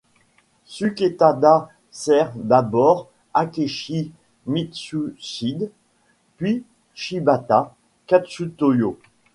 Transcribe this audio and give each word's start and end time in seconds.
Suketada 0.65 1.69
sert 1.91 2.31
d'abord 2.33 3.11
Akechi 3.35 4.11
Mitsuhide 4.47 5.69
puis 6.37 6.63
Shibata 6.95 7.75
Katsutoyo. 8.07 8.97